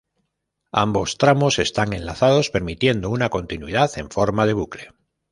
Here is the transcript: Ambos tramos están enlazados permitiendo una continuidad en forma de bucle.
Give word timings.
Ambos 0.71 1.19
tramos 1.19 1.59
están 1.59 1.93
enlazados 1.93 2.49
permitiendo 2.49 3.11
una 3.11 3.29
continuidad 3.29 3.91
en 3.99 4.09
forma 4.09 4.47
de 4.47 4.53
bucle. 4.53 4.93